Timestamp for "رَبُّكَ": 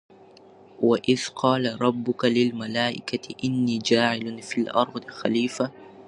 1.81-2.25